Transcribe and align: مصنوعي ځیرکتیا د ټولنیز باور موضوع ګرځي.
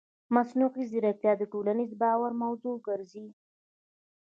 مصنوعي 0.35 0.83
ځیرکتیا 0.91 1.33
د 1.37 1.43
ټولنیز 1.51 1.91
باور 2.01 2.31
موضوع 2.43 2.75
ګرځي. 2.87 3.27